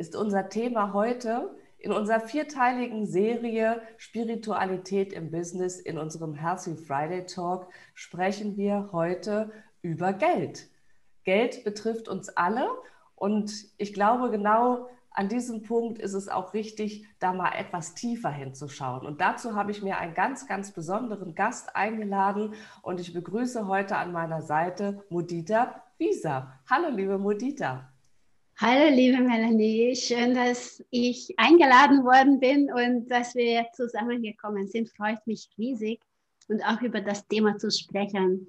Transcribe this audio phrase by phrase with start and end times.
[0.00, 7.26] ist unser Thema heute in unserer vierteiligen Serie Spiritualität im Business in unserem Healthy Friday
[7.26, 10.70] Talk sprechen wir heute über Geld.
[11.24, 12.66] Geld betrifft uns alle
[13.14, 18.30] und ich glaube genau an diesem Punkt ist es auch wichtig, da mal etwas tiefer
[18.30, 19.04] hinzuschauen.
[19.04, 23.96] Und dazu habe ich mir einen ganz, ganz besonderen Gast eingeladen und ich begrüße heute
[23.96, 26.58] an meiner Seite Mudita Visa.
[26.70, 27.89] Hallo, liebe Mudita.
[28.62, 29.96] Hallo, liebe Melanie.
[29.96, 34.90] Schön, dass ich eingeladen worden bin und dass wir zusammengekommen sind.
[34.90, 36.02] Freut mich riesig
[36.46, 38.46] und auch über das Thema zu sprechen.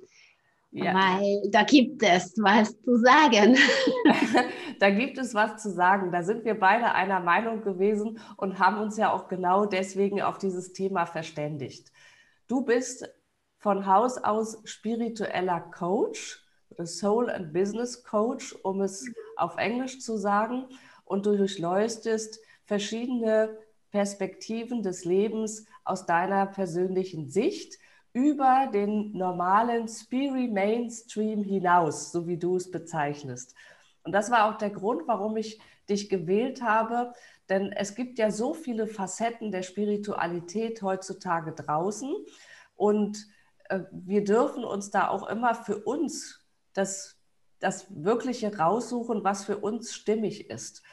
[0.72, 0.94] Ja.
[0.94, 3.56] Weil da gibt es was zu sagen.
[4.82, 6.12] da gibt es was zu sagen.
[6.12, 10.38] Da sind wir beide einer Meinung gewesen und haben uns ja auch genau deswegen auf
[10.38, 11.90] dieses Thema verständigt.
[12.50, 13.10] Du bist
[13.60, 16.42] von Haus aus spiritueller Coach
[16.86, 19.06] Soul and Business Coach, um es
[19.42, 20.66] auf Englisch zu sagen.
[21.06, 23.58] Und du durchleuchtest verschiedene
[23.92, 27.78] Perspektiven des Lebens aus deiner persönlichen Sicht
[28.14, 33.56] über den normalen Spirit Mainstream hinaus, so wie du es bezeichnest.
[34.04, 37.14] Und das war auch der Grund, warum ich dich gewählt habe,
[37.50, 42.14] denn es gibt ja so viele Facetten der Spiritualität heutzutage draußen
[42.76, 43.28] und
[43.70, 46.40] äh, wir dürfen uns da auch immer für uns
[46.74, 47.21] das,
[47.62, 50.84] das Wirkliche raussuchen, was für uns stimmig ist.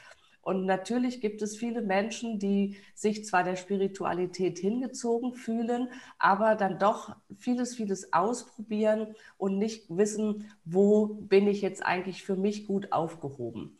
[0.41, 6.79] Und natürlich gibt es viele Menschen, die sich zwar der Spiritualität hingezogen fühlen, aber dann
[6.79, 12.91] doch vieles, vieles ausprobieren und nicht wissen, wo bin ich jetzt eigentlich für mich gut
[12.93, 13.77] aufgehoben.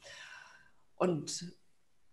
[0.95, 1.55] Und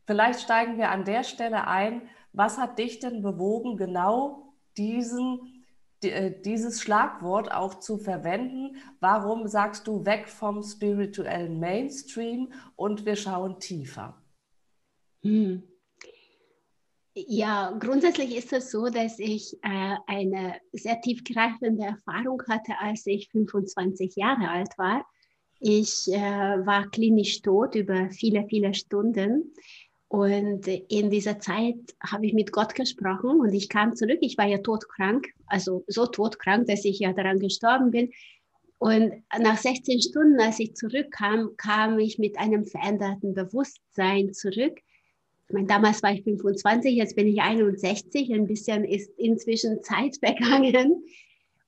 [0.06, 2.03] vielleicht steigen wir an der Stelle ein.
[2.33, 5.56] Was hat dich denn bewogen, genau diesen
[6.03, 8.77] dieses Schlagwort auch zu verwenden.
[9.01, 14.23] Warum sagst du weg vom spirituellen Mainstream und wir schauen tiefer?
[15.23, 15.62] Hm.
[17.15, 23.31] Ja, grundsätzlich ist es so, dass ich äh, eine sehr tiefgreifende Erfahrung hatte, als ich
[23.31, 25.07] 25 Jahre alt war.
[25.59, 29.55] Ich äh, war klinisch tot über viele, viele Stunden
[30.09, 34.19] und in dieser Zeit habe ich mit Gott gesprochen und ich kam zurück.
[34.21, 38.12] Ich war ja todkrank, also so todkrank, dass ich ja daran gestorben bin.
[38.78, 44.78] Und nach 16 Stunden, als ich zurückkam, kam ich mit einem veränderten Bewusstsein zurück.
[45.49, 48.33] Ich meine, damals war ich 25, jetzt bin ich 61.
[48.33, 51.05] Ein bisschen ist inzwischen Zeit vergangen.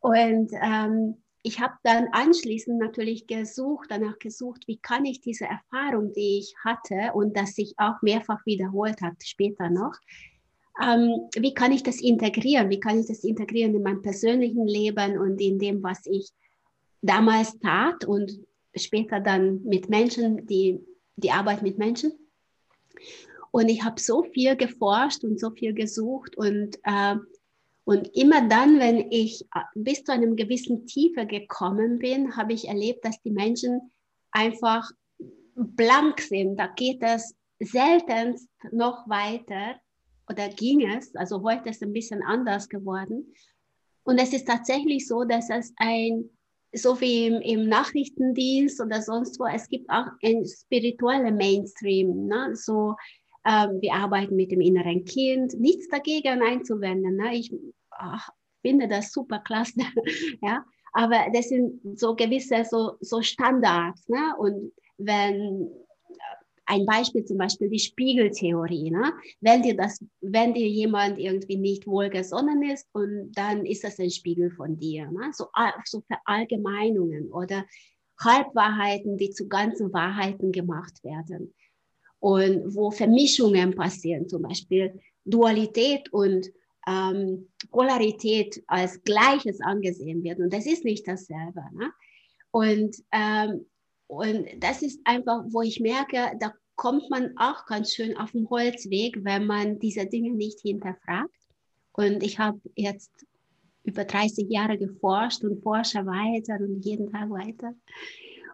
[0.00, 6.12] Und ähm, ich habe dann anschließend natürlich gesucht, danach gesucht, wie kann ich diese Erfahrung,
[6.12, 9.94] die ich hatte und das sich auch mehrfach wiederholt hat, später noch,
[10.82, 12.71] ähm, wie kann ich das integrieren?
[12.71, 16.31] Wie kann ich das integrieren in meinem persönlichen Leben und in dem, was ich
[17.03, 18.38] damals tat und
[18.75, 20.81] später dann mit Menschen, die,
[21.16, 22.12] die Arbeit mit Menschen?
[23.50, 27.16] Und ich habe so viel geforscht und so viel gesucht und äh,
[27.88, 32.69] und immer dann, wenn ich äh, bis zu einem gewissen Tiefe gekommen bin, habe ich
[32.69, 33.81] erlebt, dass die Menschen
[34.31, 34.91] einfach
[35.54, 36.59] blank sind.
[36.59, 38.37] Da geht es selten
[38.72, 39.81] noch weiter
[40.28, 41.16] oder ging es.
[41.16, 43.32] Also heute ist es ein bisschen anders geworden.
[44.03, 46.28] Und es ist tatsächlich so, dass es ein,
[46.75, 52.27] so wie im, im Nachrichtendienst oder sonst wo, es gibt auch ein spiritueller Mainstream.
[52.27, 52.54] Ne?
[52.54, 52.97] So,
[53.47, 55.59] ähm, wir arbeiten mit dem inneren Kind.
[55.59, 57.16] Nichts dagegen einzuwenden.
[57.16, 57.34] Ne?
[57.34, 57.50] Ich
[57.98, 58.31] ach,
[58.62, 59.81] finde das super klasse.
[60.42, 64.09] ja, aber das sind so gewisse so, so Standards.
[64.09, 64.34] Ne?
[64.39, 65.71] Und wenn
[66.68, 68.91] ein Beispiel zum Beispiel die Spiegeltheorie.
[68.91, 69.12] Ne?
[69.41, 74.10] Wenn dir das, wenn dir jemand irgendwie nicht wohlgesonnen ist und dann ist das ein
[74.10, 75.10] Spiegel von dir.
[75.10, 75.30] Ne?
[75.33, 75.47] So,
[75.86, 77.65] so Verallgemeinungen oder
[78.21, 81.54] Halbwahrheiten, die zu ganzen Wahrheiten gemacht werden.
[82.21, 86.48] Und wo Vermischungen passieren, zum Beispiel Dualität und
[86.89, 90.41] ähm, Polarität als Gleiches angesehen wird.
[90.41, 91.63] Und das ist nicht dasselbe.
[91.75, 91.93] Ne?
[92.51, 93.67] Und, ähm,
[94.07, 98.49] und das ist einfach, wo ich merke, da kommt man auch ganz schön auf den
[98.49, 101.35] Holzweg, wenn man diese Dinge nicht hinterfragt.
[101.93, 103.11] Und ich habe jetzt
[103.83, 107.75] über 30 Jahre geforscht und forsche weiter und jeden Tag weiter.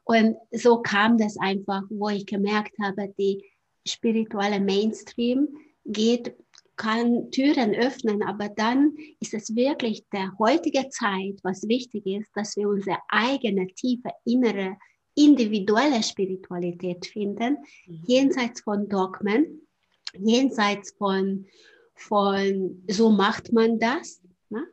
[0.05, 3.45] Und so kam das einfach, wo ich gemerkt habe, die
[3.87, 5.49] spirituelle Mainstream
[5.85, 6.35] geht,
[6.77, 12.57] kann Türen öffnen, aber dann ist es wirklich der heutige Zeit, was wichtig ist, dass
[12.57, 14.77] wir unsere eigene tiefe innere
[15.15, 18.03] individuelle Spiritualität finden, mhm.
[18.07, 19.67] jenseits von Dogmen,
[20.19, 21.47] jenseits von,
[21.95, 24.21] von so macht man das.
[24.51, 24.67] Ne?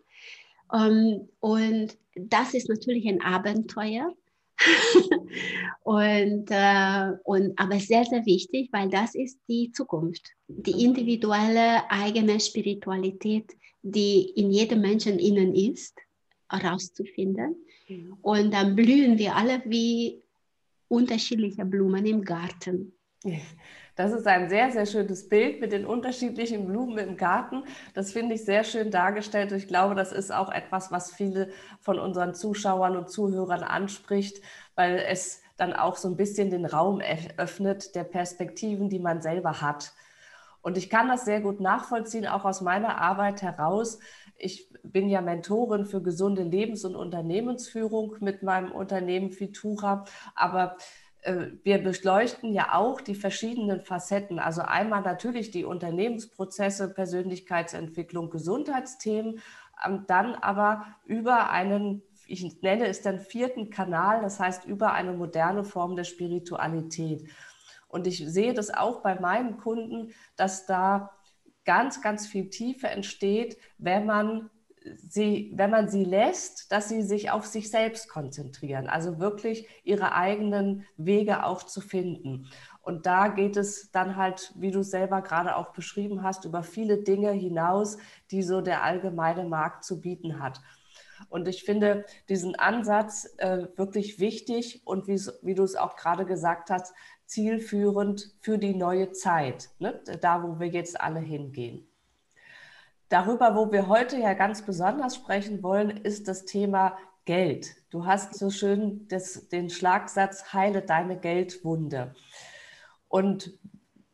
[0.74, 4.14] Ähm, und das ist natürlich ein Abenteuer.
[5.84, 10.32] und, äh, und, aber sehr, sehr wichtig, weil das ist die Zukunft.
[10.48, 15.98] Die individuelle eigene Spiritualität, die in jedem Menschen innen ist,
[16.50, 17.56] herauszufinden.
[17.88, 18.18] Mhm.
[18.22, 20.22] Und dann blühen wir alle wie
[20.88, 22.94] unterschiedliche Blumen im Garten.
[23.96, 27.64] Das ist ein sehr, sehr schönes Bild mit den unterschiedlichen Blumen im Garten.
[27.94, 29.52] Das finde ich sehr schön dargestellt.
[29.52, 31.50] Ich glaube, das ist auch etwas, was viele
[31.82, 34.42] von unseren Zuschauern und Zuhörern anspricht,
[34.76, 37.02] weil es dann auch so ein bisschen den Raum
[37.38, 39.94] öffnet der Perspektiven, die man selber hat.
[40.62, 44.00] Und ich kann das sehr gut nachvollziehen, auch aus meiner Arbeit heraus.
[44.38, 50.06] Ich bin ja Mentorin für gesunde Lebens- und Unternehmensführung mit meinem Unternehmen Fitura.
[50.36, 50.78] Aber
[51.64, 54.40] wir beleuchten ja auch die verschiedenen Facetten.
[54.40, 59.40] Also einmal natürlich die Unternehmensprozesse, Persönlichkeitsentwicklung, Gesundheitsthemen,
[59.86, 65.14] ähm, dann aber über einen, ich nenne es dann vierten Kanal, das heißt über eine
[65.14, 67.30] moderne Form der Spiritualität.
[67.88, 71.12] Und ich sehe das auch bei meinen Kunden, dass da
[71.66, 74.50] ganz, ganz viel Tiefe entsteht, wenn man
[74.84, 80.14] sie, wenn man sie lässt, dass sie sich auf sich selbst konzentrieren, also wirklich ihre
[80.14, 82.48] eigenen Wege auch zu finden.
[82.82, 87.04] Und da geht es dann halt, wie du selber gerade auch beschrieben hast, über viele
[87.04, 87.98] Dinge hinaus,
[88.32, 90.62] die so der allgemeine Markt zu bieten hat.
[91.30, 96.26] Und ich finde diesen Ansatz äh, wirklich wichtig und wie, wie du es auch gerade
[96.26, 96.94] gesagt hast,
[97.26, 100.02] zielführend für die neue Zeit, ne?
[100.20, 101.91] da wo wir jetzt alle hingehen.
[103.12, 107.76] Darüber, wo wir heute ja ganz besonders sprechen wollen, ist das Thema Geld.
[107.90, 112.16] Du hast so schön das, den Schlagsatz, heile deine Geldwunde.
[113.10, 113.52] Und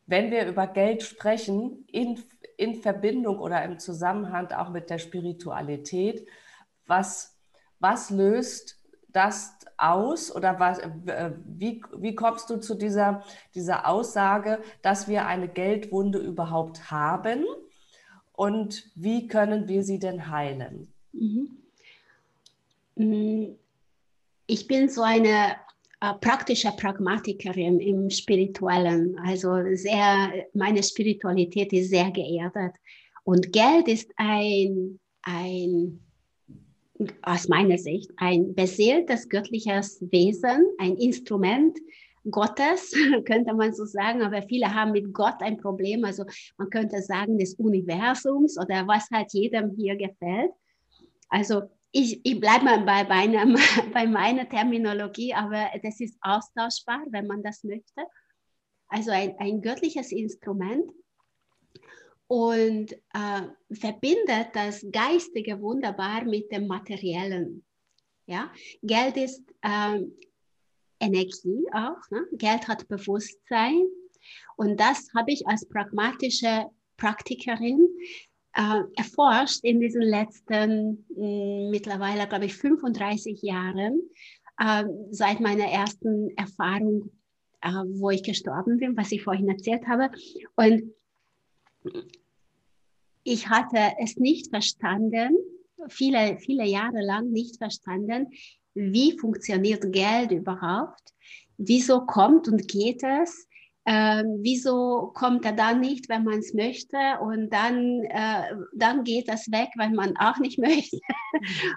[0.06, 2.20] wenn wir über Geld sprechen, in,
[2.56, 6.26] in Verbindung oder im Zusammenhang auch mit der Spiritualität,
[6.84, 7.38] was,
[7.78, 13.22] was löst das aus oder was, äh, wie, wie kommst du zu dieser,
[13.54, 17.44] dieser Aussage, dass wir eine Geldwunde überhaupt haben?
[18.38, 20.86] Und wie können wir sie denn heilen?
[21.12, 21.58] Mhm.
[22.94, 23.56] Mm,
[24.46, 25.56] ich bin so eine
[26.00, 29.18] äh, praktische Pragmatikerin im Spirituellen.
[29.24, 32.76] Also sehr, meine Spiritualität ist sehr geerdet.
[33.24, 35.98] Und Geld ist ein, ein
[37.22, 41.76] aus meiner Sicht, ein beseeltes göttliches Wesen, ein Instrument,
[42.30, 42.92] Gottes,
[43.26, 46.04] könnte man so sagen, aber viele haben mit Gott ein Problem.
[46.04, 46.24] Also
[46.56, 50.52] man könnte sagen des Universums oder was halt jedem hier gefällt.
[51.28, 53.46] Also ich, ich bleibe mal bei, meiner,
[53.92, 58.02] bei meiner Terminologie, aber das ist austauschbar, wenn man das möchte.
[58.88, 60.90] Also ein, ein göttliches Instrument
[62.26, 63.42] und äh,
[63.72, 67.64] verbindet das Geistige wunderbar mit dem Materiellen.
[68.26, 68.52] Ja?
[68.82, 70.00] Geld ist äh,
[71.00, 72.10] Energie auch.
[72.10, 72.26] Ne?
[72.32, 73.86] Geld hat Bewusstsein.
[74.56, 77.88] Und das habe ich als pragmatische Praktikerin
[78.54, 84.00] äh, erforscht in diesen letzten mh, hm, mittlerweile, glaube ich, 35 Jahren,
[84.58, 87.10] äh, seit meiner ersten Erfahrung,
[87.62, 90.10] äh, wo ich gestorben bin, was ich vorhin erzählt habe.
[90.56, 90.92] Und
[93.22, 95.36] ich hatte es nicht verstanden,
[95.88, 98.26] viele, viele Jahre lang nicht verstanden,
[98.74, 101.14] wie funktioniert Geld überhaupt?
[101.56, 103.48] Wieso kommt und geht es?
[103.90, 109.28] Ähm, wieso kommt er dann nicht, wenn man es möchte und dann, äh, dann geht
[109.28, 110.98] das weg, wenn man auch nicht möchte?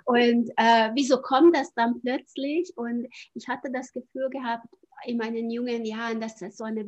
[0.06, 2.74] und äh, wieso kommt das dann plötzlich?
[2.76, 4.66] Und ich hatte das Gefühl gehabt,
[5.06, 6.86] in meinen jungen Jahren, dass es so eine,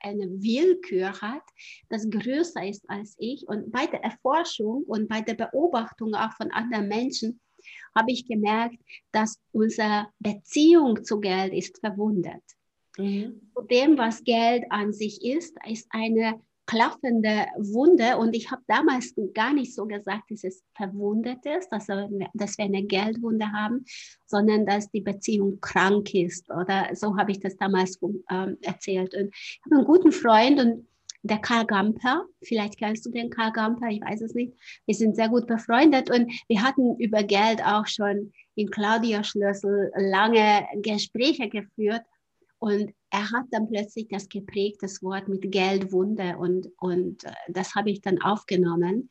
[0.00, 1.42] eine Willkür hat,
[1.88, 3.46] das größer ist als ich.
[3.48, 7.40] Und bei der Erforschung und bei der Beobachtung auch von anderen Menschen
[7.94, 8.78] habe ich gemerkt,
[9.12, 12.42] dass unsere Beziehung zu Geld ist verwundet.
[12.98, 13.40] Mhm.
[13.54, 19.14] Zu dem, was Geld an sich ist, ist eine klaffende Wunde und ich habe damals
[19.34, 23.84] gar nicht so gesagt, dass es verwundet ist, dass, dass wir eine Geldwunde haben,
[24.26, 27.98] sondern dass die Beziehung krank ist oder so habe ich das damals
[28.30, 29.14] ähm, erzählt.
[29.14, 30.86] Und ich habe einen guten Freund und
[31.22, 32.26] der Karl Gamper.
[32.42, 34.54] Vielleicht kennst du den Karl Gamper, ich weiß es nicht.
[34.86, 39.90] Wir sind sehr gut befreundet und wir hatten über Geld auch schon in Claudia Schlüssel
[39.96, 42.02] lange Gespräche geführt.
[42.58, 47.74] Und er hat dann plötzlich das geprägt, das Wort mit Geldwunde und, und äh, das
[47.74, 49.10] habe ich dann aufgenommen,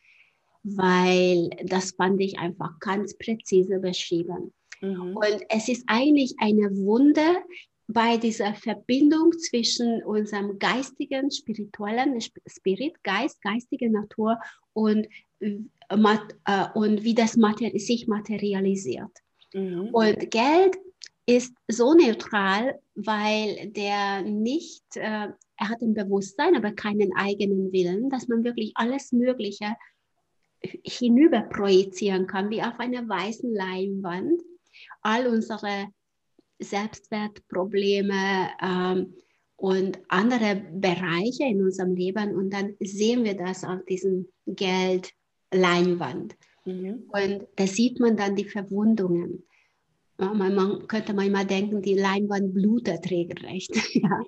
[0.63, 4.53] weil das fand ich einfach ganz präzise beschrieben.
[4.81, 5.15] Mhm.
[5.15, 7.43] Und es ist eigentlich eine Wunde
[7.93, 14.39] bei dieser Verbindung zwischen unserem geistigen, spirituellen Spirit, Geist, geistige Natur
[14.73, 15.07] und,
[15.39, 19.11] äh, und wie das sich materialisiert.
[19.53, 19.89] Mhm.
[19.91, 20.77] Und Geld
[21.25, 28.09] ist so neutral, weil der nicht, äh, er hat ein Bewusstsein, aber keinen eigenen Willen,
[28.09, 29.75] dass man wirklich alles Mögliche
[30.83, 34.41] hinüber projizieren kann, wie auf einer weißen Leinwand.
[35.01, 35.87] All unsere
[36.61, 39.13] Selbstwertprobleme ähm,
[39.55, 46.35] und andere Bereiche in unserem Leben und dann sehen wir das auf diesem Geldleinwand.
[46.65, 47.03] Mhm.
[47.09, 49.43] Und da sieht man dann die Verwundungen.
[50.17, 53.71] Man, man könnte manchmal denken, die Leinwand blutet regelrecht.
[53.95, 54.21] ja.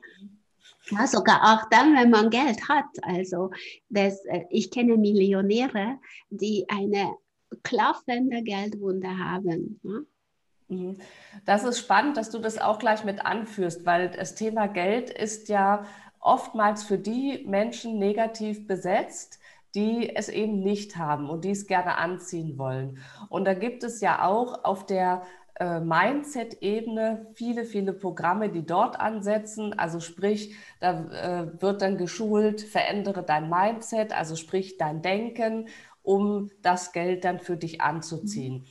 [0.90, 1.08] ja.
[1.08, 2.86] sogar auch dann, wenn man Geld hat.
[3.04, 3.52] Also
[3.90, 6.00] das, äh, ich kenne Millionäre,
[6.32, 7.14] die eine
[7.62, 9.80] klaffende Geldwunde haben.
[9.84, 10.00] Ja.
[10.68, 10.98] Mhm.
[11.46, 15.50] Das ist spannend, dass du das auch gleich mit anführst, weil das Thema Geld ist
[15.50, 15.86] ja
[16.20, 19.40] oftmals für die Menschen negativ besetzt,
[19.76, 23.00] die es eben nicht haben und die es gerne anziehen wollen.
[23.30, 25.24] Und da gibt es ja auch auf der
[25.56, 29.78] äh, Mindset-Ebene viele, viele Programme, die dort ansetzen.
[29.78, 35.68] Also sprich, da äh, wird dann geschult, verändere dein Mindset, also sprich dein Denken,
[36.04, 38.60] um das Geld dann für dich anzuziehen.
[38.60, 38.66] Mhm.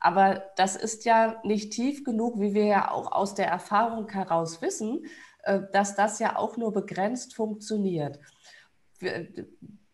[0.00, 4.62] Aber das ist ja nicht tief genug, wie wir ja auch aus der Erfahrung heraus
[4.62, 5.06] wissen,
[5.42, 8.20] äh, dass das ja auch nur begrenzt funktioniert.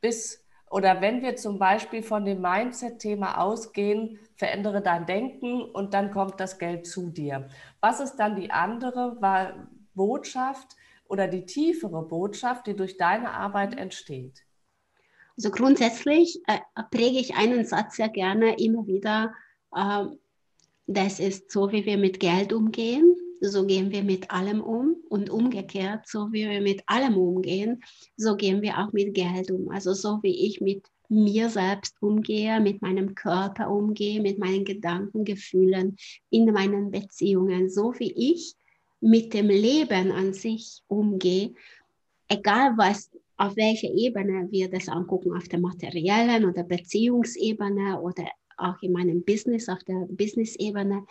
[0.00, 6.10] Bis oder wenn wir zum Beispiel von dem Mindset-Thema ausgehen, verändere dein Denken und dann
[6.10, 7.46] kommt das Geld zu dir.
[7.80, 9.16] Was ist dann die andere
[9.94, 10.74] Botschaft
[11.06, 14.44] oder die tiefere Botschaft, die durch deine Arbeit entsteht?
[15.36, 16.58] Also grundsätzlich äh,
[16.90, 19.32] präge ich einen Satz sehr gerne immer wieder.
[19.74, 20.06] Äh,
[20.86, 24.96] das ist so, wie wir mit Geld umgehen, so gehen wir mit allem um.
[25.08, 27.82] Und umgekehrt, so wie wir mit allem umgehen,
[28.16, 29.70] so gehen wir auch mit Geld um.
[29.70, 35.24] Also so wie ich mit mir selbst umgehe, mit meinem Körper umgehe, mit meinen Gedanken,
[35.24, 35.96] Gefühlen,
[36.30, 38.54] in meinen Beziehungen, so wie ich
[39.00, 41.54] mit dem Leben an sich umgehe,
[42.28, 48.24] egal was, auf welcher Ebene wir das angucken, auf der materiellen oder Beziehungsebene oder
[48.56, 51.06] auch in meinem Business, auf der Business-Ebene.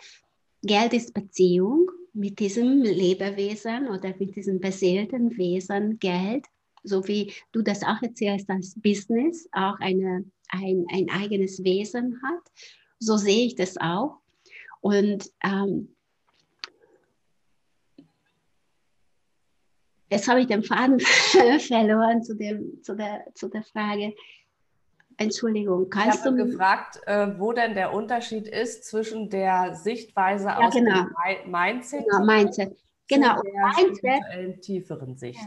[0.62, 6.46] Geld ist Beziehung mit diesem Lebewesen oder mit diesem beseelten Wesen Geld,
[6.82, 12.42] so wie du das auch erzählst, als Business auch eine, ein, ein eigenes Wesen hat.
[12.98, 14.18] So sehe ich das auch.
[14.80, 15.94] Und ähm,
[20.10, 21.00] jetzt habe ich den Faden
[21.58, 24.14] verloren zu, dem, zu, der, zu der Frage.
[25.16, 30.46] Entschuldigung, kannst ich habe du gefragt, äh, wo denn der Unterschied ist zwischen der Sichtweise
[30.46, 31.04] ja, aus genau.
[31.04, 32.76] dem Mindset, genau, Mindset.
[33.08, 33.36] Genau.
[33.36, 35.40] und der Mindset, tieferen Sicht.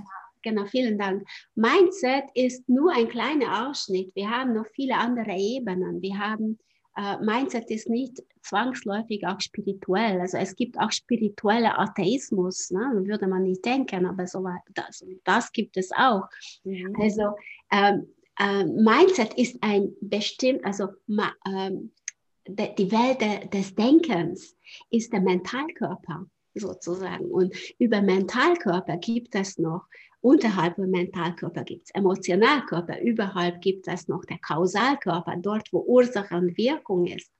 [0.43, 1.27] Genau, genau, vielen Dank.
[1.55, 4.15] Mindset ist nur ein kleiner Ausschnitt.
[4.15, 6.01] Wir haben noch viele andere Ebenen.
[6.01, 6.59] Wir haben
[6.97, 10.19] äh, Mindset ist nicht zwangsläufig auch spirituell.
[10.19, 13.03] Also es gibt auch spirituelle Atheismus, ne?
[13.05, 14.43] würde man nicht denken, aber so
[14.73, 16.27] das, das gibt es auch.
[16.63, 16.95] Mhm.
[16.99, 17.35] Also
[17.71, 18.07] ähm,
[18.39, 24.55] äh, Mindset ist ein bestimmt, also de, die Welt de, des Denkens
[24.89, 27.25] ist der Mentalkörper sozusagen.
[27.25, 29.85] Und über Mentalkörper gibt es noch,
[30.21, 36.35] unterhalb vom Mentalkörper gibt es Emotionalkörper, überhalb gibt es noch der Kausalkörper, dort wo Ursache
[36.35, 37.31] und Wirkung ist.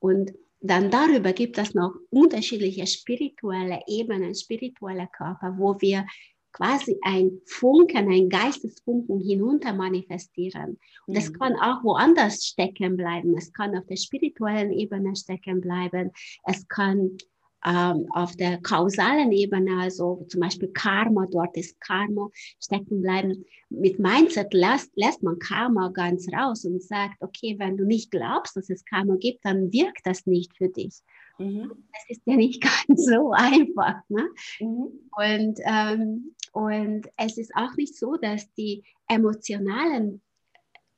[0.00, 6.04] Und dann darüber gibt es noch unterschiedliche spirituelle Ebenen, spirituelle Körper, wo wir
[6.52, 10.78] quasi ein Funken, ein Geistesfunken hinunter manifestieren.
[11.06, 11.34] Und das mhm.
[11.34, 13.36] kann auch woanders stecken bleiben.
[13.36, 16.10] Es kann auf der spirituellen Ebene stecken bleiben.
[16.44, 17.18] Es kann
[17.64, 22.28] ähm, auf der kausalen Ebene, also zum Beispiel Karma, dort ist Karma
[22.62, 23.44] stecken bleiben.
[23.68, 28.56] Mit Mindset lässt, lässt man Karma ganz raus und sagt, okay, wenn du nicht glaubst,
[28.56, 31.02] dass es Karma gibt, dann wirkt das nicht für dich.
[31.38, 31.84] Mhm.
[31.92, 34.02] Das ist ja nicht ganz so einfach.
[34.08, 34.28] Ne?
[34.60, 35.10] Mhm.
[35.16, 40.20] Und, ähm, und es ist auch nicht so, dass die emotionalen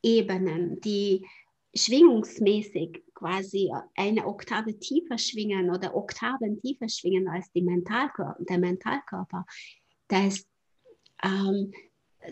[0.03, 1.27] Ebenen, die
[1.75, 9.45] schwingungsmäßig quasi eine Oktave tiefer schwingen oder Oktaven tiefer schwingen als die Mentalkörper, der Mentalkörper,
[10.09, 10.47] dass,
[11.23, 11.73] ähm,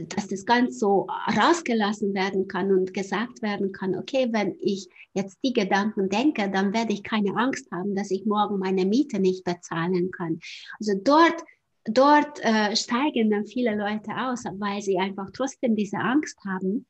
[0.09, 5.39] dass das ganz so rausgelassen werden kann und gesagt werden kann, okay, wenn ich jetzt
[5.43, 9.45] die Gedanken denke, dann werde ich keine Angst haben, dass ich morgen meine Miete nicht
[9.45, 10.41] bezahlen kann.
[10.79, 11.43] Also dort
[11.91, 16.87] dort äh, steigen dann viele Leute aus, weil sie einfach trotzdem diese Angst haben.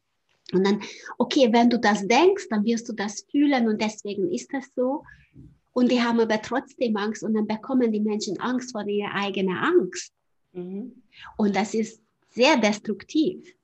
[0.52, 0.80] Und dann,
[1.18, 5.04] okay, wenn du das denkst, dann wirst du das fühlen und deswegen ist das so.
[5.72, 9.56] Und die haben aber trotzdem Angst und dann bekommen die Menschen Angst vor ihrer eigenen
[9.56, 10.12] Angst.
[10.52, 11.02] Mhm.
[11.36, 13.54] Und das ist sehr destruktiv.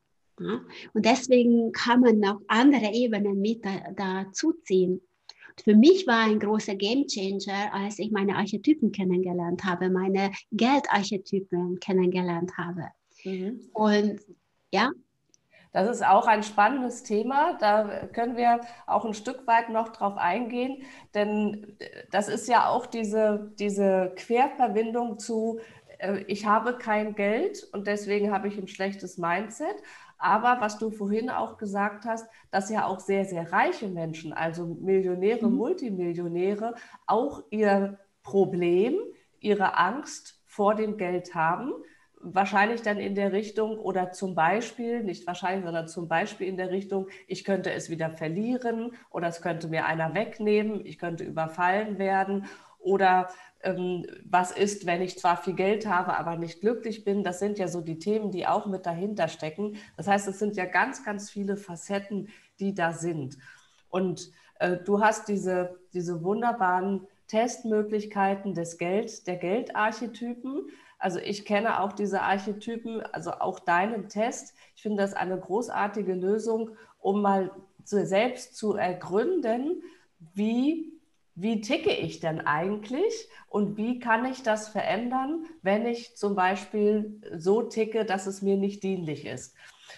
[0.40, 0.61] Ja?
[0.92, 3.64] Und deswegen kann man auch andere Ebenen mit
[3.97, 5.00] dazu ziehen.
[5.62, 12.52] Für mich war ein großer Gamechanger, als ich meine Archetypen kennengelernt habe, meine Geldarchetypen kennengelernt
[12.59, 12.88] habe.
[13.25, 13.61] Mhm.
[13.73, 14.21] Und
[14.73, 14.90] ja.
[15.73, 17.56] Das ist auch ein spannendes Thema.
[17.59, 20.83] Da können wir auch ein Stück weit noch drauf eingehen,
[21.14, 21.76] denn
[22.12, 25.59] das ist ja auch diese, diese Querverbindung zu,
[26.26, 29.76] ich habe kein Geld und deswegen habe ich ein schlechtes Mindset.
[30.18, 34.64] Aber was du vorhin auch gesagt hast, dass ja auch sehr, sehr reiche Menschen, also
[34.64, 35.56] Millionäre, mhm.
[35.56, 36.75] Multimillionäre,
[37.06, 38.96] auch ihr Problem,
[39.40, 41.73] ihre Angst vor dem Geld haben.
[42.26, 46.70] Wahrscheinlich dann in der Richtung oder zum Beispiel, nicht wahrscheinlich, sondern zum Beispiel in der
[46.70, 51.99] Richtung, ich könnte es wieder verlieren oder es könnte mir einer wegnehmen, ich könnte überfallen
[51.99, 52.46] werden
[52.78, 53.28] oder
[54.25, 57.25] was ist, wenn ich zwar viel Geld habe, aber nicht glücklich bin.
[57.25, 59.76] Das sind ja so die Themen, die auch mit dahinter stecken.
[59.97, 62.28] Das heißt, es sind ja ganz, ganz viele Facetten,
[62.61, 63.38] die da sind.
[63.88, 70.68] Und äh, du hast diese, diese wunderbaren Testmöglichkeiten des Geld, der Geldarchetypen.
[70.99, 74.54] Also ich kenne auch diese Archetypen, also auch deinen Test.
[74.76, 77.50] Ich finde das eine großartige Lösung, um mal
[77.85, 79.83] selbst zu ergründen,
[80.35, 80.93] wie
[81.35, 87.21] wie ticke ich denn eigentlich und wie kann ich das verändern, wenn ich zum Beispiel
[87.37, 89.57] so ticke, dass es mir nicht dienlich ist.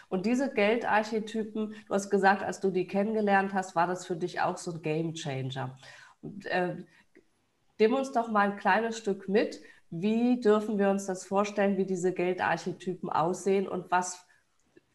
[0.09, 4.40] Und diese Geldarchetypen, du hast gesagt, als du die kennengelernt hast, war das für dich
[4.40, 5.78] auch so ein Game Changer.
[6.23, 6.76] Und, äh,
[7.78, 9.61] nimm uns doch mal ein kleines Stück mit.
[9.90, 14.27] Wie dürfen wir uns das vorstellen, wie diese Geldarchetypen aussehen und was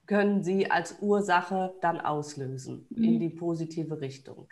[0.08, 3.04] können sie als Ursache dann auslösen mhm.
[3.04, 4.47] in die positive Richtung?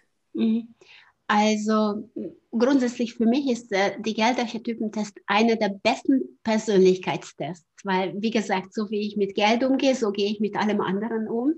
[1.31, 2.09] Also
[2.49, 8.89] grundsätzlich für mich ist äh, die Geldarchetypentest einer der besten Persönlichkeitstests, weil wie gesagt, so
[8.89, 11.53] wie ich mit Geld umgehe, so gehe ich mit allem anderen um.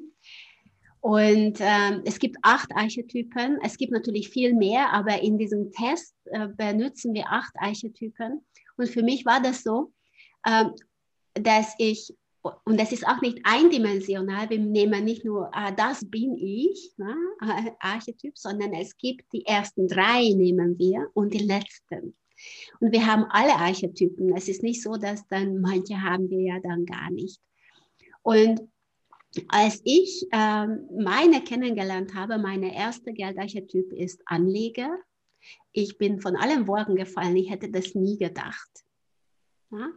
[1.00, 3.60] Und ähm, es gibt acht Archetypen.
[3.64, 8.46] Es gibt natürlich viel mehr, aber in diesem Test äh, benutzen wir acht Archetypen.
[8.76, 9.94] Und für mich war das so,
[10.46, 10.72] ähm,
[11.34, 14.50] dass ich und das ist auch nicht eindimensional.
[14.50, 17.16] Wir nehmen nicht nur, ah, das bin ich, ne,
[17.80, 22.16] Archetyp, sondern es gibt die ersten drei nehmen wir und die letzten.
[22.80, 24.36] Und wir haben alle Archetypen.
[24.36, 27.40] Es ist nicht so, dass dann manche haben wir ja dann gar nicht.
[28.24, 28.62] Und
[29.48, 34.98] als ich ähm, meine kennengelernt habe, meine erste Geldarchetyp ist Anleger.
[35.72, 37.36] Ich bin von allen Wolken gefallen.
[37.38, 38.70] Ich hätte das nie gedacht.
[39.72, 39.90] Ja?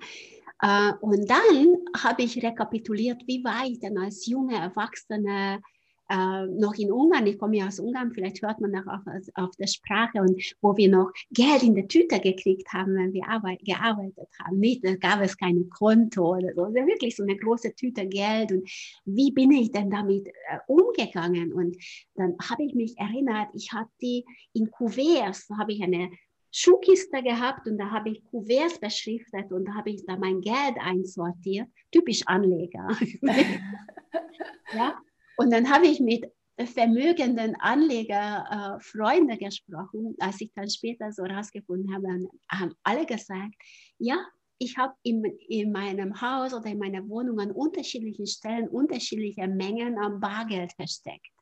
[0.64, 5.60] Äh, und dann habe ich rekapituliert, wie war ich denn als junge Erwachsene
[6.08, 9.02] äh, noch in Ungarn, ich komme ja aus Ungarn, vielleicht hört man auch auf,
[9.34, 13.28] auf, der Sprache und wo wir noch Geld in der Tüte gekriegt haben, wenn wir
[13.28, 14.58] arbeit, gearbeitet haben.
[14.58, 18.52] Nicht, da gab es kein Konto oder so, also wirklich so eine große Tüte Geld
[18.52, 18.68] und
[19.04, 21.52] wie bin ich denn damit äh, umgegangen?
[21.52, 21.76] Und
[22.14, 24.24] dann habe ich mich erinnert, ich hatte die
[24.54, 26.10] in Kuverts, habe ich eine
[26.56, 30.76] Schuhkiste gehabt und da habe ich Kuverts beschriftet und da habe ich da mein Geld
[30.78, 32.88] einsortiert, typisch Anleger.
[34.72, 34.96] ja?
[35.36, 36.30] Und dann habe ich mit
[36.64, 43.54] vermögenden Anleger äh, Freunde gesprochen, als ich dann später so rausgefunden habe, haben alle gesagt,
[43.98, 44.24] ja,
[44.58, 49.98] ich habe in, in meinem Haus oder in meiner Wohnung an unterschiedlichen Stellen unterschiedliche Mengen
[49.98, 51.32] an Bargeld versteckt.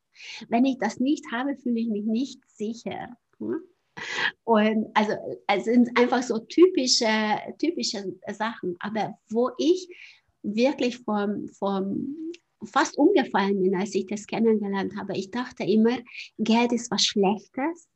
[0.49, 3.15] Wenn ich das nicht habe, fühle ich mich nicht sicher.
[3.39, 3.61] Hm?
[4.45, 5.13] Und also
[5.47, 7.07] es sind einfach so typische,
[7.59, 8.77] typische Sachen.
[8.81, 9.89] Aber wo ich
[10.43, 12.17] wirklich vom, vom
[12.65, 15.17] fast umgefallen bin, als ich das kennengelernt habe.
[15.17, 15.99] Ich dachte immer,
[16.39, 17.89] Geld ist was Schlechtes.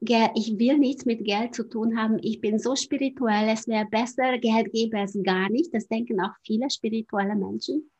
[0.00, 2.18] Ich will nichts mit Geld zu tun haben.
[2.22, 5.72] Ich bin so spirituell, es wäre besser, Geld gäbe es gar nicht.
[5.72, 7.90] Das denken auch viele spirituelle Menschen.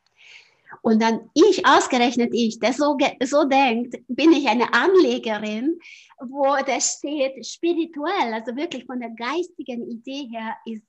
[0.83, 5.79] Und dann ich, ausgerechnet ich, der so, so denkt, bin ich eine Anlegerin,
[6.21, 10.85] wo das steht spirituell, also wirklich von der geistigen Idee her ist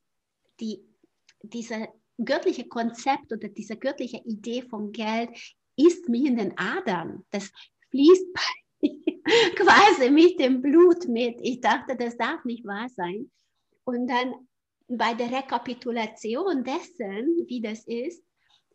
[0.60, 0.84] die,
[1.42, 1.88] diese
[2.24, 5.30] göttliche Konzept oder diese göttliche Idee von Geld
[5.76, 7.26] ist mir in den Adern.
[7.32, 7.52] Das
[7.90, 8.28] fließt
[9.56, 11.38] quasi mit dem Blut mit.
[11.42, 13.32] Ich dachte, das darf nicht wahr sein.
[13.84, 14.48] Und dann
[14.88, 18.24] bei der Rekapitulation dessen, wie das ist,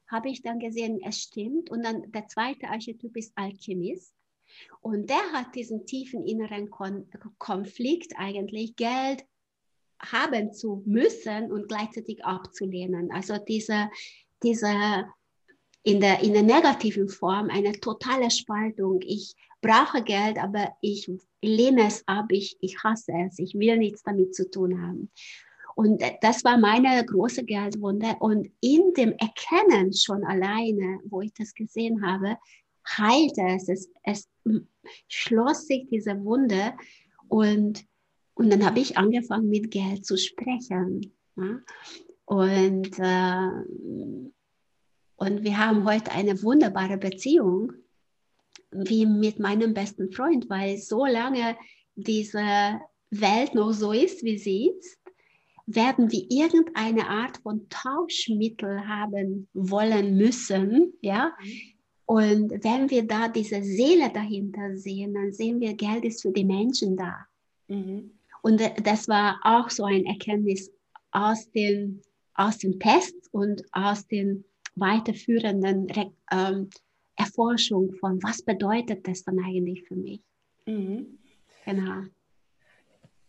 [0.09, 1.71] habe ich dann gesehen, es stimmt.
[1.71, 4.15] Und dann der zweite Archetyp ist Alchemist.
[4.81, 8.77] Und der hat diesen tiefen inneren Kon Konflikt eigentlich.
[8.77, 9.25] Geld
[9.99, 13.11] haben zu müssen und gleichzeitig abzulehnen.
[13.11, 13.91] Also diese,
[14.43, 15.07] diese
[15.87, 19.01] in der, in der negativen Form eine totale Spaltung.
[19.03, 21.09] Ich brauche Geld, aber ich
[21.41, 25.13] lehne es ab, ich, ich hasse es, ich will nichts damit zu tun haben.
[25.77, 28.17] Und das war meine große Geldwunde.
[28.21, 32.39] Und in dem Erkennen schon alleine, wo ich das gesehen habe,
[32.89, 33.69] heilte es.
[33.69, 34.29] Es, es
[35.07, 36.73] schloss sich diese Wunde.
[37.29, 37.85] Und,
[38.35, 41.13] und dann habe ich angefangen, mit Geld zu sprechen.
[41.37, 41.61] Ja?
[42.25, 44.31] Und, äh,
[45.17, 47.73] und wir haben heute eine wunderbare Beziehung,
[48.71, 51.55] wie mit meinem besten Freund, weil so lange
[51.97, 54.99] diese Welt noch so ist, wie sie ist,
[55.67, 61.33] werden wir irgendeine Art von Tauschmittel haben wollen müssen, ja.
[62.07, 66.45] Und wenn wir da diese Seele dahinter sehen, dann sehen wir, Geld ist für die
[66.45, 67.27] Menschen da.
[67.67, 68.13] Mhm.
[68.43, 70.71] Und das war auch so ein Erkenntnis
[71.11, 72.01] aus den,
[72.35, 74.45] aus den Tests und aus den
[74.77, 75.89] weiterführenden
[76.31, 76.71] ähm,
[77.17, 80.21] Erforschung von, was bedeutet das dann eigentlich für mich.
[80.67, 81.19] Mhm.
[81.65, 82.03] Genau.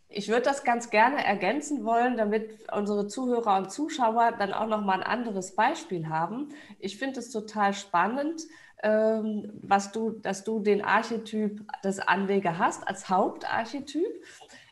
[0.10, 4.82] Ich würde das ganz gerne ergänzen wollen, damit unsere Zuhörer und Zuschauer dann auch noch
[4.82, 6.50] mal ein anderes Beispiel haben.
[6.80, 8.42] Ich finde es total spannend,
[8.84, 14.24] ähm, was du, dass du den Archetyp des Anleger hast als Hauptarchetyp.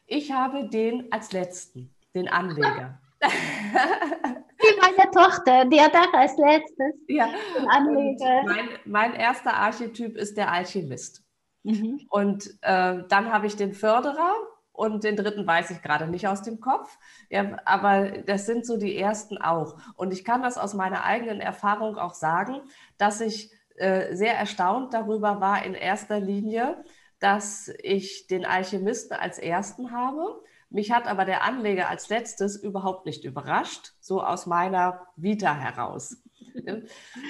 [0.08, 3.00] Ich habe den als letzten, den Anleger.
[3.22, 7.28] Wie meine Tochter, die hat auch als letztes ja.
[7.58, 8.44] den Anleger.
[8.46, 11.24] Mein, mein erster Archetyp ist der Alchemist.
[11.64, 12.02] Mhm.
[12.10, 14.34] Und äh, dann habe ich den Förderer,
[14.76, 16.98] und den dritten weiß ich gerade nicht aus dem Kopf.
[17.30, 19.78] Ja, aber das sind so die ersten auch.
[19.96, 22.62] Und ich kann das aus meiner eigenen Erfahrung auch sagen,
[22.98, 26.84] dass ich äh, sehr erstaunt darüber war in erster Linie,
[27.20, 30.42] dass ich den Alchemisten als ersten habe.
[30.70, 36.22] Mich hat aber der Anleger als letztes überhaupt nicht überrascht, so aus meiner Vita heraus.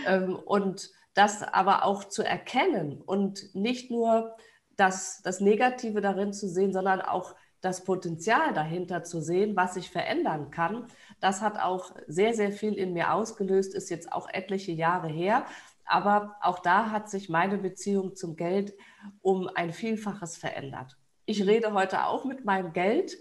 [0.07, 4.35] ähm, und das aber auch zu erkennen und nicht nur
[4.77, 9.89] das, das Negative darin zu sehen, sondern auch das Potenzial dahinter zu sehen, was sich
[9.89, 10.85] verändern kann.
[11.19, 15.45] Das hat auch sehr, sehr viel in mir ausgelöst, ist jetzt auch etliche Jahre her.
[15.85, 18.73] Aber auch da hat sich meine Beziehung zum Geld
[19.21, 20.97] um ein Vielfaches verändert.
[21.25, 23.17] Ich rede heute auch mit meinem Geld.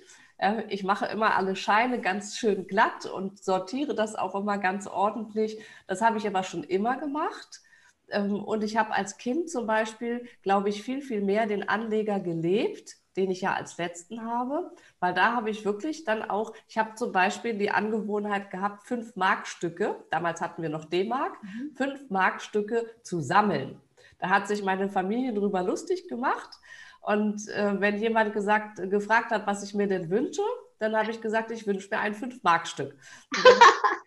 [0.69, 5.59] Ich mache immer alle Scheine ganz schön glatt und sortiere das auch immer ganz ordentlich.
[5.87, 7.63] Das habe ich aber schon immer gemacht.
[8.11, 12.21] Ähm, und ich habe als Kind zum Beispiel, glaube ich, viel, viel mehr den Anleger
[12.21, 16.79] gelebt, den ich ja als letzten habe, weil da habe ich wirklich dann auch, ich
[16.79, 21.75] habe zum Beispiel die Angewohnheit gehabt, fünf Markstücke, damals hatten wir noch D-Mark, mhm.
[21.77, 23.81] fünf Markstücke zu sammeln.
[24.19, 26.59] Da hat sich meine Familie drüber lustig gemacht.
[27.01, 30.43] Und äh, wenn jemand gesagt, gefragt hat, was ich mir denn wünsche,
[30.79, 32.97] dann habe ich gesagt, ich wünsche mir ein Fünf-Mark-Stück.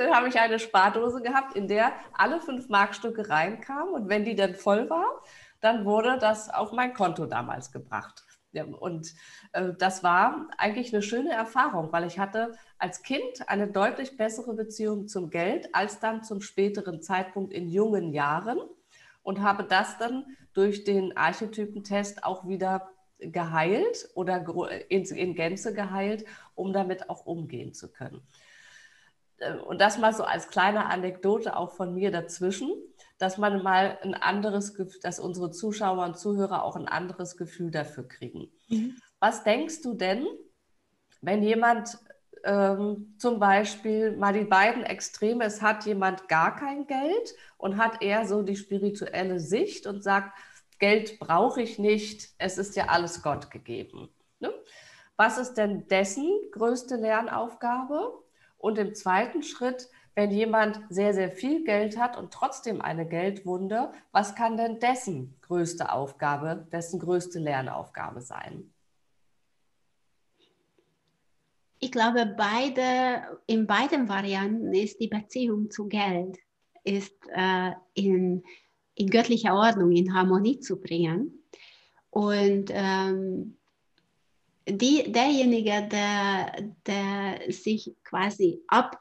[0.00, 4.34] dann habe ich eine Spardose gehabt, in der alle fünf Markstücke reinkamen und wenn die
[4.34, 5.22] dann voll war,
[5.60, 8.24] dann wurde das auf mein Konto damals gebracht.
[8.52, 9.14] Ja, und
[9.52, 14.54] äh, das war eigentlich eine schöne Erfahrung, weil ich hatte als Kind eine deutlich bessere
[14.54, 18.58] Beziehung zum Geld als dann zum späteren Zeitpunkt in jungen Jahren
[19.22, 24.44] und habe das dann durch den Archetypentest auch wieder geheilt oder
[24.90, 28.22] in, in Gänze geheilt, um damit auch umgehen zu können.
[29.66, 32.70] Und das mal so als kleine Anekdote auch von mir dazwischen,
[33.18, 38.06] dass man mal ein anderes, dass unsere Zuschauer und Zuhörer auch ein anderes Gefühl dafür
[38.06, 38.50] kriegen.
[38.68, 38.96] Mhm.
[39.18, 40.26] Was denkst du denn,
[41.20, 41.98] wenn jemand
[42.44, 48.02] ähm, zum Beispiel mal die beiden Extreme, es hat jemand gar kein Geld und hat
[48.02, 50.38] eher so die spirituelle Sicht und sagt,
[50.78, 54.08] Geld brauche ich nicht, es ist ja alles Gott gegeben.
[54.38, 54.52] Ne?
[55.16, 58.14] Was ist denn dessen größte Lernaufgabe?
[58.60, 63.90] Und im zweiten Schritt, wenn jemand sehr, sehr viel Geld hat und trotzdem eine Geldwunde,
[64.12, 68.72] was kann denn dessen größte Aufgabe, dessen größte Lernaufgabe sein?
[71.78, 76.36] Ich glaube, beide, in beiden Varianten ist die Beziehung zu Geld
[76.84, 78.42] ist, äh, in,
[78.94, 81.44] in göttlicher Ordnung, in Harmonie zu bringen.
[82.10, 83.56] Und ähm,
[84.68, 89.00] die, derjenige, der, der sich quasi ab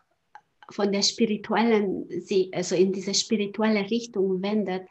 [0.72, 2.08] von der spirituellen,
[2.54, 4.88] also in diese spirituelle Richtung wendet,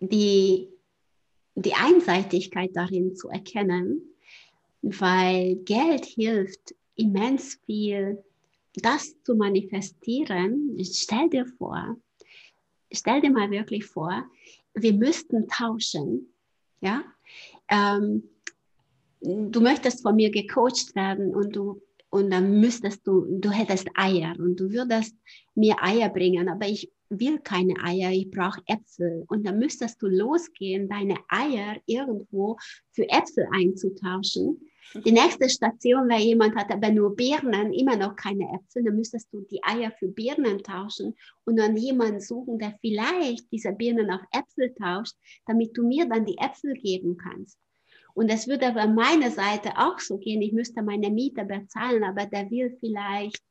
[0.00, 0.68] die,
[1.54, 4.02] die Einseitigkeit darin zu erkennen,
[4.82, 8.22] weil Geld hilft immens viel,
[8.74, 10.76] das zu manifestieren.
[10.84, 11.96] Stell dir vor,
[12.92, 14.24] stell dir mal wirklich vor,
[14.74, 16.28] wir müssten tauschen,
[16.82, 17.02] ja,
[17.68, 18.22] ähm,
[19.20, 24.34] du möchtest von mir gecoacht werden und du und dann müsstest du, du hättest Eier
[24.38, 25.14] und du würdest
[25.54, 29.24] mir Eier bringen, aber ich will keine Eier, ich brauche Äpfel.
[29.28, 32.56] Und dann müsstest du losgehen, deine Eier irgendwo
[32.92, 34.60] für Äpfel einzutauschen.
[35.04, 39.32] Die nächste Station wäre jemand hat aber nur Birnen, immer noch keine Äpfel, dann müsstest
[39.32, 44.22] du die Eier für Birnen tauschen und dann jemanden suchen, der vielleicht diese Birnen auf
[44.32, 47.58] Äpfel tauscht, damit du mir dann die Äpfel geben kannst.
[48.16, 52.24] Und es würde aber meiner Seite auch so gehen, ich müsste meine Miete bezahlen, aber
[52.24, 53.42] der will vielleicht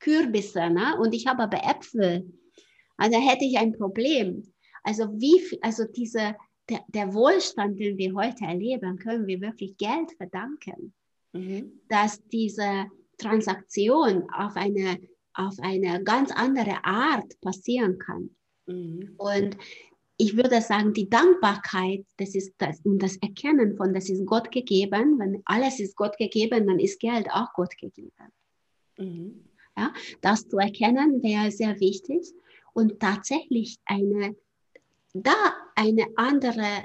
[0.00, 0.98] Kürbisse, ne?
[1.00, 2.30] und ich habe aber Äpfel.
[2.98, 4.42] Also hätte ich ein Problem.
[4.82, 6.36] Also wie, also diese,
[6.68, 10.92] der, der Wohlstand, den wir heute erleben, können wir wirklich Geld verdanken.
[11.32, 11.80] Mhm.
[11.88, 12.84] Dass diese
[13.16, 14.98] Transaktion auf eine,
[15.32, 18.28] auf eine ganz andere Art passieren kann.
[18.66, 19.14] Mhm.
[19.16, 19.56] Und
[20.22, 24.52] ich würde sagen, die Dankbarkeit, das ist das und das Erkennen von, das ist Gott
[24.52, 25.18] gegeben.
[25.18, 28.12] Wenn alles ist Gott gegeben, dann ist Geld auch Gott gegeben.
[28.98, 29.42] Mhm.
[29.76, 32.32] Ja, das zu erkennen wäre sehr wichtig
[32.72, 34.36] und tatsächlich eine,
[35.12, 35.34] da
[35.74, 36.84] eine andere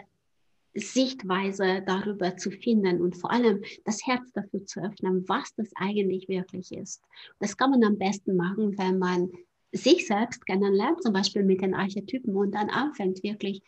[0.74, 6.28] Sichtweise darüber zu finden und vor allem das Herz dafür zu öffnen, was das eigentlich
[6.28, 7.04] wirklich ist.
[7.40, 9.30] Das kann man am besten machen, wenn man
[9.78, 13.62] sich selbst kennenlernt, zum Beispiel mit den Archetypen und dann anfängt wirklich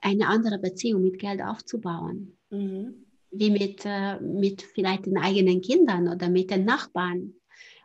[0.00, 2.36] eine andere Beziehung mit Geld aufzubauen.
[2.50, 3.06] Mhm.
[3.30, 7.34] Wie mit, äh, mit vielleicht den eigenen Kindern oder mit den Nachbarn.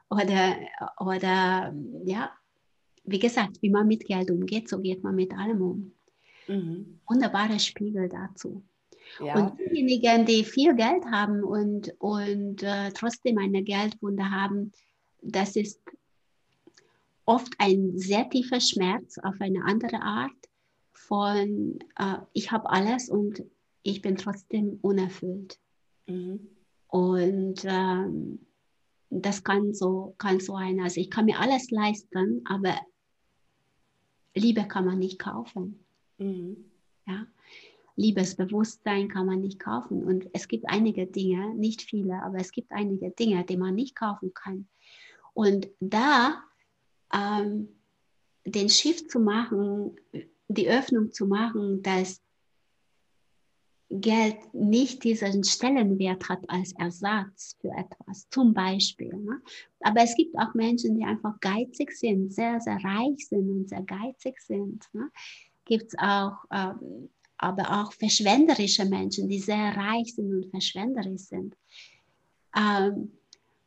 [0.09, 0.55] Oder,
[0.99, 2.31] oder ja,
[3.03, 5.91] wie gesagt, wie man mit Geld umgeht, so geht man mit allem um.
[6.47, 6.99] Mhm.
[7.07, 8.63] Wunderbarer Spiegel dazu.
[9.19, 9.35] Ja.
[9.35, 14.71] Und diejenigen, die viel Geld haben und, und äh, trotzdem eine Geldwunde haben,
[15.21, 15.81] das ist
[17.25, 20.31] oft ein sehr tiefer Schmerz auf eine andere Art
[20.91, 23.43] von, äh, ich habe alles und
[23.83, 25.59] ich bin trotzdem unerfüllt.
[26.07, 26.47] Mhm.
[26.87, 28.39] Und ähm,
[29.09, 32.75] das kann so, kann so ein, also ich kann mir alles leisten, aber
[34.35, 35.85] Liebe kann man nicht kaufen.
[36.17, 36.57] Mhm.
[37.05, 37.27] Ja?
[37.95, 40.03] Liebesbewusstsein kann man nicht kaufen.
[40.03, 43.95] Und es gibt einige Dinge, nicht viele, aber es gibt einige Dinge, die man nicht
[43.95, 44.67] kaufen kann.
[45.33, 46.43] Und da
[47.13, 47.69] ähm,
[48.45, 49.95] den Shift zu machen,
[50.47, 52.21] die Öffnung zu machen, dass
[53.89, 59.13] Geld nicht diesen Stellenwert hat als Ersatz für etwas, zum Beispiel.
[59.15, 59.39] Ne?
[59.81, 63.83] Aber es gibt auch Menschen, die einfach geizig sind, sehr, sehr reich sind und sehr
[63.83, 64.87] geizig sind.
[64.93, 65.11] Ne?
[65.65, 71.55] Gibt es auch, ähm, aber auch verschwenderische Menschen, die sehr reich sind und verschwenderisch sind.
[72.57, 73.11] Ähm,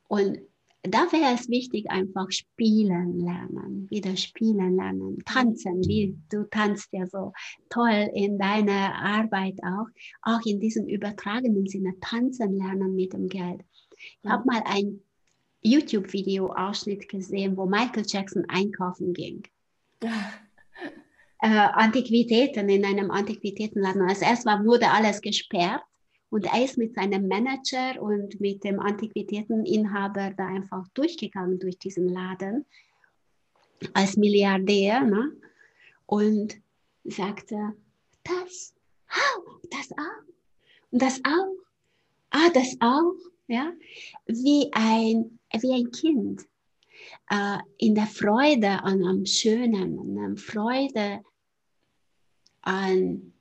[0.08, 0.40] und
[0.88, 7.06] da wäre es wichtig, einfach spielen lernen, wieder spielen lernen, tanzen, wie du tanzt ja
[7.06, 7.32] so
[7.68, 9.86] toll in deiner Arbeit auch,
[10.22, 13.62] auch in diesem übertragenen Sinne tanzen lernen mit dem Geld.
[14.22, 15.00] Ich habe mal ein
[15.62, 19.42] YouTube-Video-Ausschnitt gesehen, wo Michael Jackson einkaufen ging.
[20.02, 24.02] äh, Antiquitäten in einem Antiquitätenladen.
[24.02, 25.82] Als erst war, wurde alles gesperrt
[26.30, 32.08] und er ist mit seinem Manager und mit dem Antiquitäteninhaber da einfach durchgegangen durch diesen
[32.08, 32.66] Laden
[33.94, 35.32] als Milliardär ne?
[36.06, 36.56] und
[37.04, 37.74] sagte,
[38.24, 38.74] das,
[39.10, 40.24] oh, das auch,
[40.90, 41.56] und das auch,
[42.30, 43.14] ah, das auch,
[43.46, 43.72] ja,
[44.26, 46.42] wie ein, wie ein Kind
[47.30, 51.22] äh, in der Freude an am Schönen, an der Freude
[52.62, 53.32] an,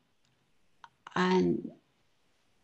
[1.06, 1.72] an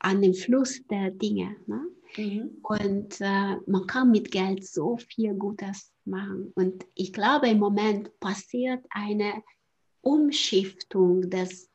[0.01, 1.55] an dem Fluss der Dinge.
[1.67, 1.81] Ne?
[2.17, 2.57] Mhm.
[2.63, 6.51] Und äh, man kann mit Geld so viel Gutes machen.
[6.55, 9.43] Und ich glaube, im Moment passiert eine
[10.01, 11.69] Umschiftung des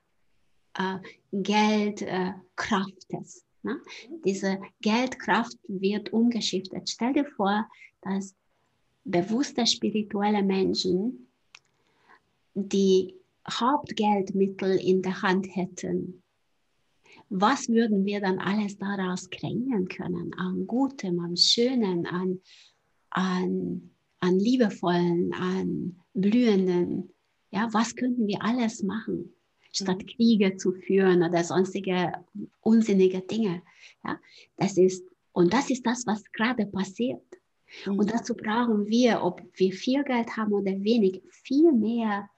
[0.74, 0.98] äh,
[1.32, 3.44] Geldkraftes.
[3.62, 3.80] Äh, ne?
[4.24, 6.90] Diese Geldkraft wird umgeschiftet.
[6.90, 7.68] Stell dir vor,
[8.02, 8.34] dass
[9.04, 11.28] bewusste spirituelle Menschen
[12.54, 13.14] die
[13.48, 16.24] Hauptgeldmittel in der Hand hätten
[17.28, 20.32] was würden wir dann alles daraus kreieren können?
[20.34, 22.40] An Gutem, an Schönen, an,
[23.10, 27.10] an, an Liebevollen, an Blühenden.
[27.50, 29.32] Ja, was könnten wir alles machen,
[29.72, 30.06] statt mhm.
[30.06, 32.12] Kriege zu führen oder sonstige
[32.60, 33.62] unsinnige Dinge?
[34.04, 34.18] Ja,
[34.56, 37.24] das ist, und das ist das, was gerade passiert.
[37.86, 37.98] Mhm.
[37.98, 42.28] Und dazu brauchen wir, ob wir viel Geld haben oder wenig, viel mehr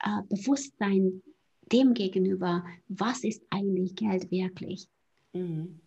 [0.00, 1.22] äh, Bewusstsein
[1.72, 4.88] dem gegenüber, was ist eigentlich Geld wirklich?
[5.32, 5.80] Mhm.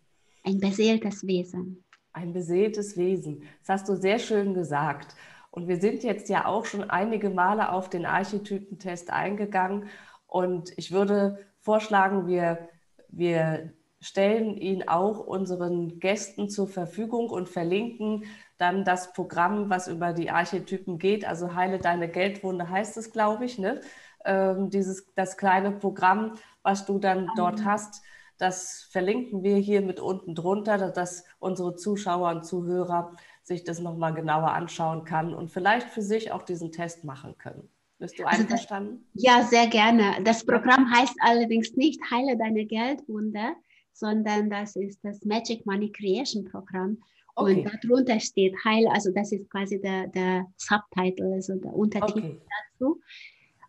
[0.44, 1.84] Ein beseeltes Wesen.
[2.14, 3.44] Ein beseeltes Wesen.
[3.60, 5.16] Das hast du sehr schön gesagt.
[5.52, 9.90] Und wir sind jetzt ja auch schon einige Male auf den Archetypentest eingegangen.
[10.26, 12.70] Und ich würde vorschlagen, wir,
[13.10, 18.26] wir stellen ihn auch unseren Gästen zur Verfügung und verlinken
[18.58, 21.26] dann das Programm, was über die Archetypen geht.
[21.26, 23.58] Also Heile deine Geldwunde heißt es, glaube ich.
[23.58, 23.82] Ne?
[24.28, 28.04] Ähm, dieses, das kleine Programm, was du dann dort hast,
[28.38, 34.14] das verlinken wir hier mit unten drunter, dass unsere Zuschauer und Zuhörer sich das nochmal
[34.14, 37.70] genauer anschauen kann und vielleicht für sich auch diesen Test machen können.
[38.00, 39.06] Bist du einverstanden?
[39.06, 40.22] Also das, ja, sehr gerne.
[40.24, 43.56] Das Programm heißt allerdings nicht Heile deine Geldwunde,
[43.94, 46.98] sondern das ist das Magic Money Creation Programm.
[47.36, 47.66] Okay.
[47.66, 52.42] Und darunter steht Heil, also das ist quasi der, der Subtitle, also der Untertitel okay.
[52.74, 53.00] dazu.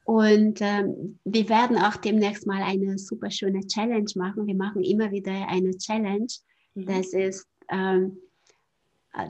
[0.08, 4.46] Und ähm, wir werden auch demnächst mal eine super schöne Challenge machen.
[4.46, 6.28] Wir machen immer wieder eine Challenge.
[6.74, 6.86] Mhm.
[6.86, 8.16] Das ist ähm,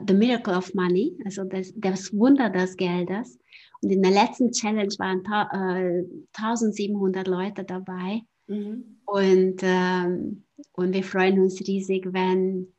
[0.07, 3.37] The Miracle of Money, also das, das Wunder des Geldes.
[3.81, 8.21] Und in der letzten Challenge waren äh, 1700 Leute dabei.
[8.47, 9.01] Mhm.
[9.03, 12.73] Und, ähm, und wir freuen uns riesig, wenn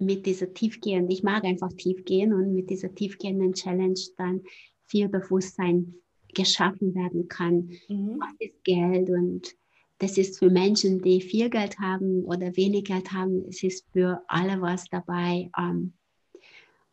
[0.00, 4.42] mit dieser tiefgehenden, ich mag einfach tiefgehen und mit dieser tiefgehenden Challenge dann
[4.88, 5.94] viel Bewusstsein
[6.34, 7.70] geschaffen werden kann.
[7.88, 8.18] Mhm.
[8.18, 9.10] Was ist Geld?
[9.10, 9.54] Und
[9.98, 14.22] das ist für Menschen, die viel Geld haben oder wenig Geld haben, es ist für
[14.26, 15.94] alle was dabei ähm,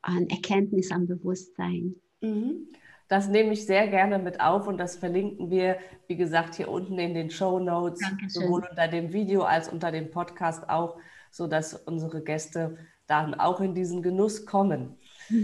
[0.01, 1.95] an Erkenntnis, an Bewusstsein.
[2.21, 2.67] Mhm.
[3.07, 5.77] Das nehme ich sehr gerne mit auf und das verlinken wir,
[6.07, 10.11] wie gesagt, hier unten in den Show Notes, sowohl unter dem Video als unter dem
[10.11, 10.97] Podcast auch,
[11.29, 12.77] sodass unsere Gäste
[13.07, 14.95] dann auch in diesen Genuss kommen.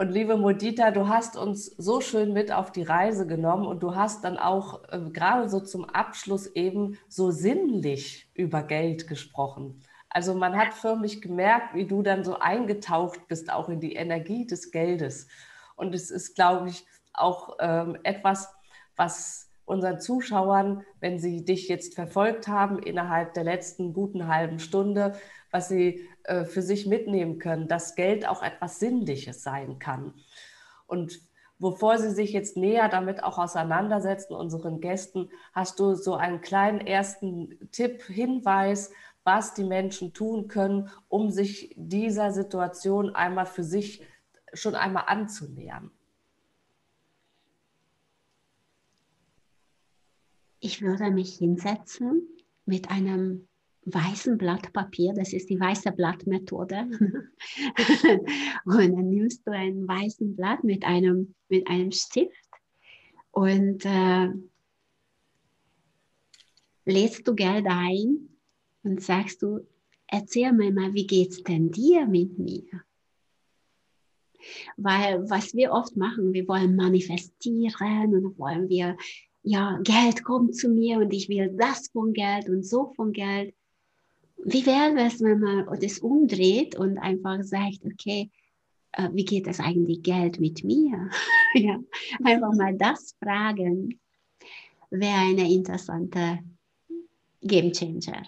[0.00, 3.94] Und liebe Modita, du hast uns so schön mit auf die Reise genommen und du
[3.94, 9.82] hast dann auch äh, gerade so zum Abschluss eben so sinnlich über Geld gesprochen.
[10.08, 14.46] Also man hat förmlich gemerkt, wie du dann so eingetaucht bist, auch in die Energie
[14.46, 15.28] des Geldes.
[15.76, 18.48] Und es ist, glaube ich, auch ähm, etwas,
[18.96, 25.12] was unseren Zuschauern, wenn sie dich jetzt verfolgt haben innerhalb der letzten guten halben Stunde,
[25.50, 30.14] was sie äh, für sich mitnehmen können, dass Geld auch etwas Sinnliches sein kann.
[30.86, 31.20] Und
[31.58, 36.80] bevor Sie sich jetzt näher damit auch auseinandersetzen, unseren Gästen, hast du so einen kleinen
[36.80, 38.92] ersten Tipp, Hinweis,
[39.24, 44.06] was die Menschen tun können, um sich dieser Situation einmal für sich
[44.54, 45.90] schon einmal anzunähern?
[50.60, 52.28] Ich würde mich hinsetzen
[52.66, 53.48] mit einem
[53.84, 56.86] weißen Blatt Papier, das ist die weiße Blattmethode.
[58.64, 62.50] und dann nimmst du ein weißen Blatt mit einem, mit einem Stift
[63.32, 64.28] und äh,
[66.84, 68.28] lädst du Geld ein
[68.82, 69.60] und sagst du,
[70.06, 72.64] erzähl mir mal, wie geht's denn dir mit mir?
[74.76, 78.96] Weil was wir oft machen, wir wollen manifestieren und wollen wir,
[79.42, 83.54] ja, Geld kommt zu mir und ich will das von Geld und so von Geld.
[84.44, 88.30] Wie wäre es, wenn man das umdreht und einfach sagt, okay,
[88.92, 91.10] äh, wie geht es eigentlich Geld mit mir?
[91.54, 91.78] ja,
[92.24, 94.00] einfach mal das fragen,
[94.90, 96.40] wäre eine interessante
[97.42, 98.22] Game Changer.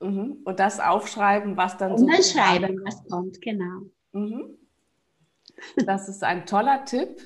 [0.00, 0.38] Mhm.
[0.44, 2.04] Und das aufschreiben, was dann und so.
[2.04, 3.82] Und dann schreiben, was kommt, genau.
[4.12, 4.56] Mhm.
[5.84, 7.20] Das ist ein toller Tipp.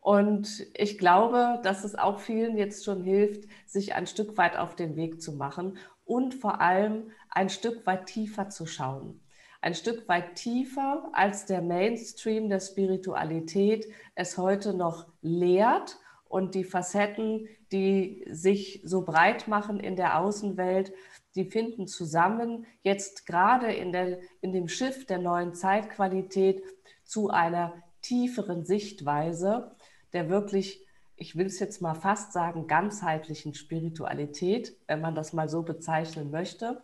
[0.00, 4.74] Und ich glaube, dass es auch vielen jetzt schon hilft, sich ein Stück weit auf
[4.74, 9.20] den Weg zu machen und vor allem ein Stück weit tiefer zu schauen.
[9.60, 16.64] Ein Stück weit tiefer, als der Mainstream der Spiritualität es heute noch lehrt und die
[16.64, 20.92] Facetten, die sich so breit machen in der Außenwelt,
[21.36, 26.60] die finden zusammen jetzt gerade in, der, in dem Schiff der neuen Zeitqualität
[27.04, 27.72] zu einer
[28.02, 29.76] tieferen Sichtweise
[30.12, 30.84] der wirklich,
[31.16, 36.30] ich will es jetzt mal fast sagen, ganzheitlichen Spiritualität, wenn man das mal so bezeichnen
[36.30, 36.80] möchte.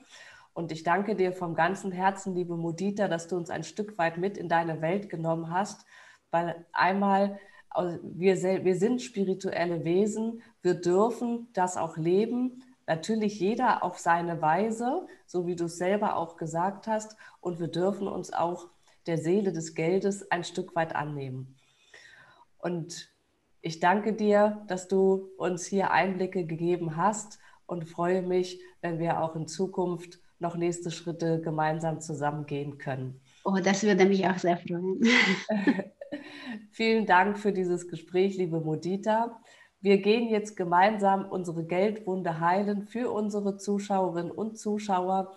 [0.55, 4.19] Und ich danke dir vom ganzen Herzen, liebe Modita, dass du uns ein Stück weit
[4.19, 5.85] mit in deine Welt genommen hast,
[6.31, 7.39] weil einmal
[8.03, 15.09] wir, wir sind spirituelle Wesen, wir dürfen das auch leben, natürlich jeder auf seine Weise,
[15.27, 18.69] so wie du es selber auch gesagt hast, und wir dürfen uns auch
[19.07, 21.57] der Seele des Geldes ein Stück weit annehmen.
[22.59, 23.13] Und
[23.61, 29.21] ich danke dir, dass du uns hier Einblicke gegeben hast und freue mich, wenn wir
[29.21, 33.21] auch in Zukunft noch nächste Schritte gemeinsam zusammengehen können.
[33.45, 35.01] Oh, das würde mich auch sehr freuen.
[36.71, 39.41] Vielen Dank für dieses Gespräch, liebe Modita.
[39.81, 45.33] Wir gehen jetzt gemeinsam unsere Geldwunde heilen für unsere Zuschauerinnen und Zuschauer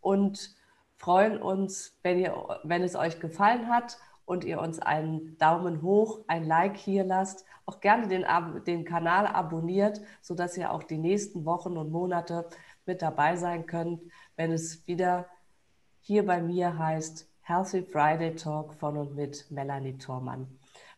[0.00, 0.54] und
[0.96, 2.34] freuen uns, wenn, ihr,
[2.64, 7.44] wenn es euch gefallen hat und ihr uns einen Daumen hoch, ein Like hier lasst,
[7.64, 8.24] auch gerne den,
[8.66, 12.48] den Kanal abonniert, sodass ihr auch die nächsten Wochen und Monate
[12.86, 14.00] mit dabei sein könnt,
[14.38, 15.28] wenn es wieder
[16.00, 20.46] hier bei mir heißt Healthy Friday Talk von und mit Melanie Thormann.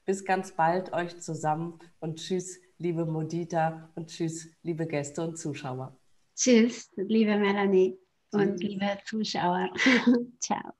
[0.05, 5.97] Bis ganz bald euch zusammen und tschüss, liebe Modita und tschüss, liebe Gäste und Zuschauer.
[6.36, 7.99] Tschüss, liebe Melanie
[8.30, 9.70] und liebe Zuschauer.
[10.41, 10.80] Ciao.